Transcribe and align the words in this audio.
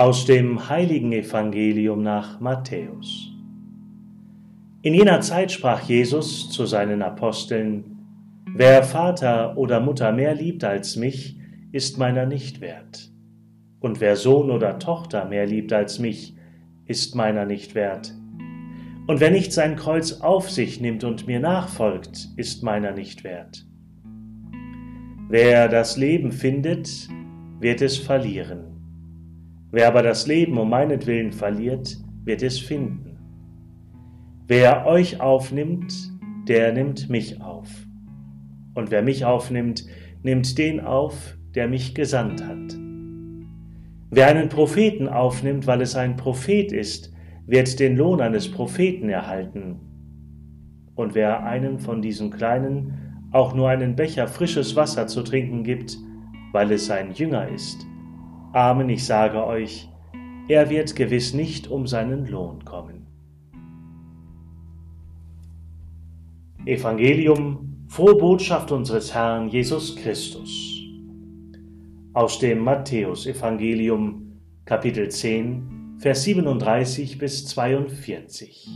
Aus 0.00 0.24
dem 0.24 0.70
heiligen 0.70 1.12
Evangelium 1.12 2.02
nach 2.02 2.40
Matthäus. 2.40 3.34
In 4.80 4.94
jener 4.94 5.20
Zeit 5.20 5.52
sprach 5.52 5.82
Jesus 5.82 6.48
zu 6.48 6.64
seinen 6.64 7.02
Aposteln, 7.02 7.98
Wer 8.46 8.82
Vater 8.82 9.58
oder 9.58 9.78
Mutter 9.78 10.10
mehr 10.12 10.34
liebt 10.34 10.64
als 10.64 10.96
mich, 10.96 11.38
ist 11.70 11.98
meiner 11.98 12.24
nicht 12.24 12.62
wert. 12.62 13.12
Und 13.80 14.00
wer 14.00 14.16
Sohn 14.16 14.50
oder 14.50 14.78
Tochter 14.78 15.26
mehr 15.26 15.44
liebt 15.44 15.70
als 15.70 15.98
mich, 15.98 16.34
ist 16.86 17.14
meiner 17.14 17.44
nicht 17.44 17.74
wert. 17.74 18.14
Und 19.06 19.20
wer 19.20 19.30
nicht 19.30 19.52
sein 19.52 19.76
Kreuz 19.76 20.22
auf 20.22 20.50
sich 20.50 20.80
nimmt 20.80 21.04
und 21.04 21.26
mir 21.26 21.40
nachfolgt, 21.40 22.30
ist 22.36 22.62
meiner 22.62 22.92
nicht 22.92 23.22
wert. 23.22 23.66
Wer 25.28 25.68
das 25.68 25.98
Leben 25.98 26.32
findet, 26.32 26.88
wird 27.58 27.82
es 27.82 27.98
verlieren. 27.98 28.79
Wer 29.72 29.88
aber 29.88 30.02
das 30.02 30.26
Leben 30.26 30.58
um 30.58 30.70
meinetwillen 30.70 31.32
verliert, 31.32 31.96
wird 32.24 32.42
es 32.42 32.58
finden. 32.58 33.18
Wer 34.46 34.86
euch 34.86 35.20
aufnimmt, 35.20 35.92
der 36.48 36.72
nimmt 36.72 37.08
mich 37.08 37.40
auf. 37.40 37.68
Und 38.74 38.90
wer 38.90 39.02
mich 39.02 39.24
aufnimmt, 39.24 39.84
nimmt 40.22 40.58
den 40.58 40.80
auf, 40.80 41.36
der 41.54 41.68
mich 41.68 41.94
gesandt 41.94 42.44
hat. 42.44 42.76
Wer 44.10 44.26
einen 44.26 44.48
Propheten 44.48 45.08
aufnimmt, 45.08 45.68
weil 45.68 45.80
es 45.82 45.94
ein 45.94 46.16
Prophet 46.16 46.72
ist, 46.72 47.12
wird 47.46 47.78
den 47.78 47.96
Lohn 47.96 48.20
eines 48.20 48.50
Propheten 48.50 49.08
erhalten. 49.08 49.80
Und 50.96 51.14
wer 51.14 51.44
einem 51.44 51.78
von 51.78 52.02
diesen 52.02 52.30
Kleinen 52.30 53.28
auch 53.30 53.54
nur 53.54 53.68
einen 53.68 53.94
Becher 53.94 54.26
frisches 54.26 54.74
Wasser 54.74 55.06
zu 55.06 55.22
trinken 55.22 55.62
gibt, 55.62 55.96
weil 56.52 56.72
es 56.72 56.86
sein 56.86 57.12
Jünger 57.12 57.48
ist, 57.48 57.86
Amen, 58.52 58.88
ich 58.88 59.04
sage 59.04 59.46
euch, 59.46 59.88
er 60.48 60.70
wird 60.70 60.96
gewiss 60.96 61.34
nicht 61.34 61.68
um 61.68 61.86
seinen 61.86 62.26
Lohn 62.26 62.64
kommen. 62.64 63.06
Evangelium, 66.66 67.86
frohe 67.88 68.16
Botschaft 68.16 68.72
unseres 68.72 69.14
Herrn 69.14 69.48
Jesus 69.48 69.94
Christus. 69.94 70.82
Aus 72.12 72.40
dem 72.40 72.58
Matthäusevangelium, 72.64 74.40
Kapitel 74.64 75.08
10, 75.08 75.96
Vers 75.98 76.24
37 76.24 77.18
bis 77.18 77.46
42. 77.46 78.68